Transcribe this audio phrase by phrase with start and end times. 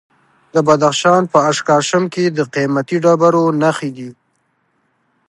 [0.53, 4.09] د بدخشان په اشکاشم کې د قیمتي ډبرو نښې دي.